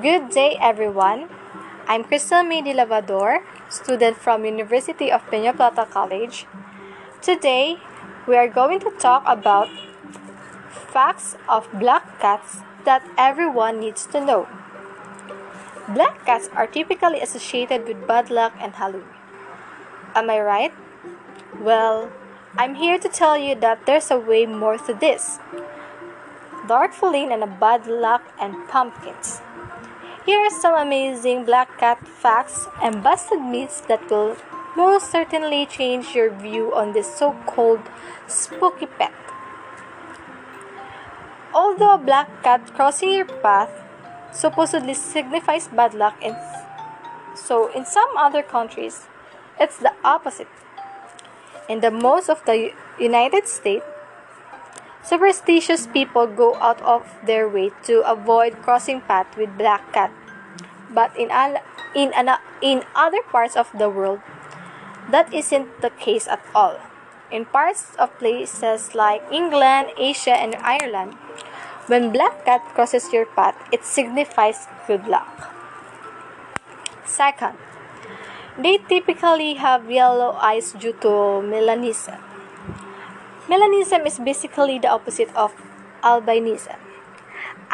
[0.00, 1.28] Good day, everyone.
[1.86, 6.46] I'm Crystal May de Lavador, student from University of Peña Plata College.
[7.20, 7.76] Today,
[8.26, 9.68] we are going to talk about
[10.70, 14.48] facts of black cats that everyone needs to know.
[15.92, 19.12] Black cats are typically associated with bad luck and Halloween.
[20.14, 20.72] Am I right?
[21.60, 22.08] Well,
[22.56, 25.40] I'm here to tell you that there's a way more to this.
[26.66, 29.42] Dark Feline and a bad luck and pumpkins.
[30.26, 34.36] Here are some amazing black cat facts and busted myths that will
[34.76, 37.80] most certainly change your view on this so called
[38.26, 39.14] spooky pet.
[41.54, 43.70] Although a black cat crossing your path
[44.30, 46.36] supposedly signifies bad luck, in,
[47.34, 49.08] so in some other countries,
[49.58, 50.48] it's the opposite.
[51.66, 53.86] In the most of the United States,
[55.02, 60.12] superstitious people go out of their way to avoid crossing paths with black cat.
[60.90, 61.30] But in
[61.94, 62.12] in
[62.62, 64.20] in other parts of the world,
[65.10, 66.78] that isn't the case at all.
[67.30, 71.14] In parts of places like England, Asia, and Ireland,
[71.86, 75.50] when black cat crosses your path, it signifies good luck.
[77.06, 77.58] Second,
[78.58, 82.29] they typically have yellow eyes due to melanism.
[83.50, 85.50] Melanism is basically the opposite of
[86.06, 86.78] albinism.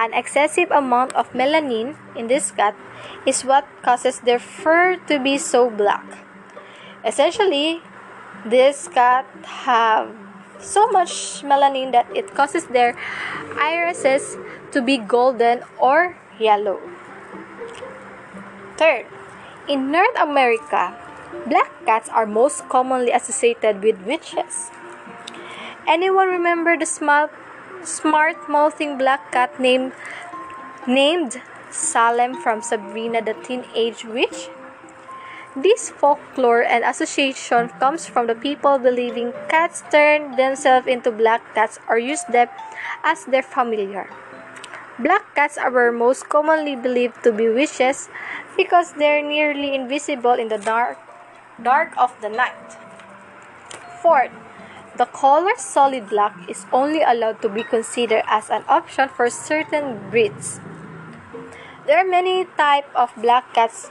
[0.00, 2.72] An excessive amount of melanin in this cat
[3.26, 6.24] is what causes their fur to be so black.
[7.04, 7.84] Essentially,
[8.40, 9.28] this cat
[9.68, 10.16] have
[10.58, 12.96] so much melanin that it causes their
[13.60, 14.40] irises
[14.72, 16.80] to be golden or yellow.
[18.80, 19.04] Third,
[19.68, 20.96] in North America,
[21.44, 24.72] black cats are most commonly associated with witches.
[25.86, 27.30] Anyone remember the smart,
[27.84, 29.92] smart mouthing black cat named
[30.84, 34.50] named Salem from Sabrina the Teenage Witch?
[35.54, 41.78] This folklore and association comes from the people believing cats turn themselves into black cats
[41.88, 42.50] or use them
[43.04, 44.10] as their familiar.
[44.98, 48.10] Black cats are most commonly believed to be witches
[48.56, 50.98] because they're nearly invisible in the dark
[51.62, 52.74] dark of the night.
[54.02, 54.34] Fourth,
[54.96, 60.10] the color solid black is only allowed to be considered as an option for certain
[60.10, 60.60] breeds.
[61.86, 63.90] There are many types of black cats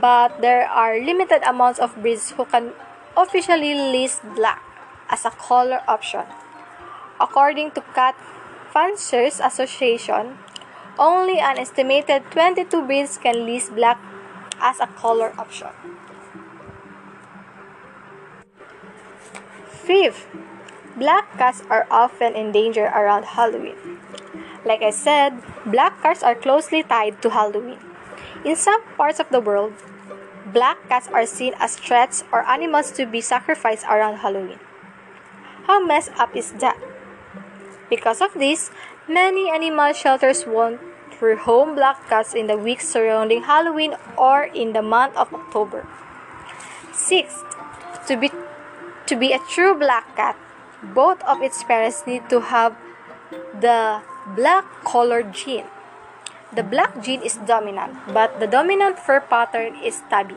[0.00, 2.72] but there are limited amounts of breeds who can
[3.16, 4.62] officially list black
[5.08, 6.24] as a color option.
[7.20, 8.16] According to Cat
[8.72, 10.38] Fanciers Association,
[10.98, 14.00] only an estimated 22 breeds can list black
[14.60, 15.68] as a color option.
[19.82, 20.28] Fifth,
[20.96, 23.98] black cats are often in danger around Halloween.
[24.64, 27.78] Like I said, black cats are closely tied to Halloween.
[28.44, 29.74] In some parts of the world,
[30.46, 34.60] black cats are seen as threats or animals to be sacrificed around Halloween.
[35.66, 36.78] How messed up is that?
[37.90, 38.70] Because of this,
[39.08, 40.80] many animal shelters won't
[41.18, 45.86] rehome black cats in the weeks surrounding Halloween or in the month of October.
[46.92, 47.42] Sixth,
[48.06, 48.30] to be
[49.06, 50.36] to be a true black cat,
[50.82, 52.76] both of its parents need to have
[53.60, 54.02] the
[54.36, 55.66] black color gene.
[56.54, 60.36] The black gene is dominant, but the dominant fur pattern is tabby.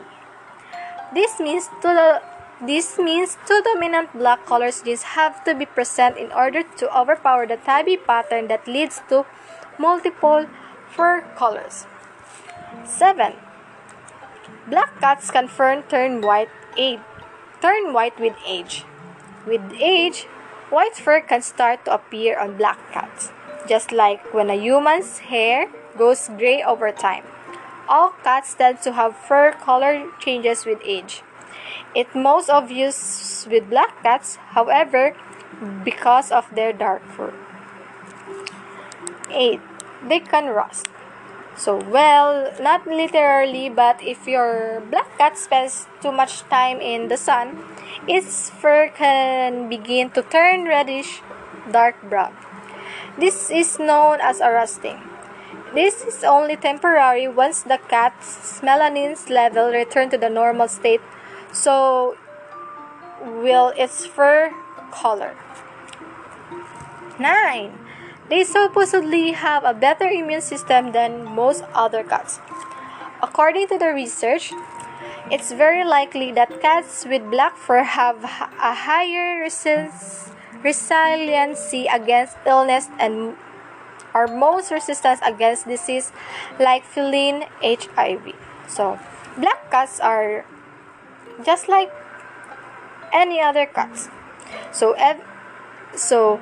[1.14, 2.22] This means to the
[2.60, 7.46] this means two dominant black colors genes have to be present in order to overpower
[7.46, 9.26] the tabby pattern that leads to
[9.78, 10.46] multiple
[10.88, 11.86] fur colors.
[12.84, 13.34] 7.
[14.68, 15.48] Black cats can
[15.88, 16.48] turn white
[16.78, 17.00] age,
[17.60, 18.84] turn white with age.
[19.46, 20.24] With age,
[20.70, 23.30] white fur can start to appear on black cats,
[23.68, 27.24] just like when a human's hair goes gray over time.
[27.88, 31.22] All cats tend to have fur color changes with age.
[31.94, 35.14] It's most obvious with black cats, however,
[35.84, 37.32] because of their dark fur.
[39.30, 39.60] 8.
[40.08, 40.88] They can rust.
[41.56, 47.16] So, well, not literally, but if your black cat spends too much time in the
[47.16, 47.64] sun,
[48.06, 51.22] its fur can begin to turn reddish
[51.72, 52.36] dark brown.
[53.18, 55.00] This is known as a rusting.
[55.74, 61.00] This is only temporary once the cat's melanin level return to the normal state,
[61.52, 62.16] so
[63.24, 64.52] will its fur
[64.90, 65.34] color.
[67.18, 67.72] 9.
[68.28, 72.40] They supposedly have a better immune system than most other cats.
[73.22, 74.52] According to the research,
[75.30, 79.38] it's very likely that cats with black fur have a higher
[80.62, 83.36] resiliency against illness and
[84.14, 86.10] are most resistant against disease
[86.58, 88.34] like feline HIV.
[88.66, 88.98] So,
[89.36, 90.44] black cats are
[91.44, 91.92] just like
[93.12, 94.08] any other cats.
[94.72, 95.22] So, ev-
[95.94, 96.40] so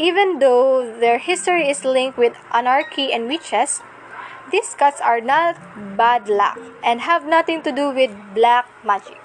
[0.00, 3.82] even though their history is linked with anarchy and witches,
[4.50, 5.60] these cats are not
[5.96, 9.20] bad luck and have nothing to do with black magic.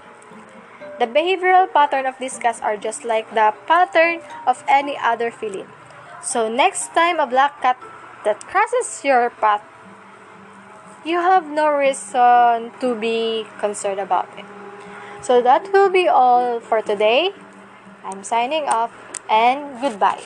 [1.00, 5.68] The behavioral pattern of these cats are just like the pattern of any other feline.
[6.22, 7.80] So next time a black cat
[8.26, 9.64] that crosses your path,
[11.06, 14.46] you have no reason to be concerned about it.
[15.22, 17.32] So that will be all for today.
[18.04, 18.92] I'm signing off
[19.30, 20.22] and goodbye.